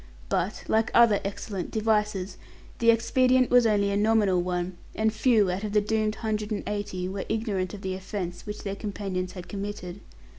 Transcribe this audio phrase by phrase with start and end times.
[0.29, 2.37] But, like other excellent devices,
[2.79, 6.63] the expedient was only a nominal one, and few out of the doomed hundred and
[6.65, 9.99] eighty were ignorant of the offence which their companions had committed.